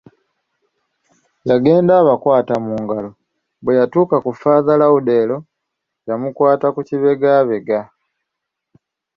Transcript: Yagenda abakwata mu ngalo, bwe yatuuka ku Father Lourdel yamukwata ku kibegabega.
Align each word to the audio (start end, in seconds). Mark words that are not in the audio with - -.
Yagenda 1.49 1.93
abakwata 2.01 2.55
mu 2.65 2.73
ngalo, 2.83 3.09
bwe 3.63 3.77
yatuuka 3.79 4.15
ku 4.25 4.31
Father 4.41 4.77
Lourdel 4.81 5.29
yamukwata 6.07 6.67
ku 6.75 6.81
kibegabega. 6.87 7.79